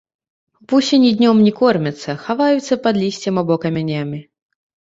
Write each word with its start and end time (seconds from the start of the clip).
Вусені 0.71 1.11
днём 1.19 1.43
не 1.47 1.53
кормяцца, 1.59 2.17
хаваюцца 2.23 2.81
пад 2.89 2.95
лісцем 3.05 3.35
або 3.43 3.61
камянямі. 3.67 4.19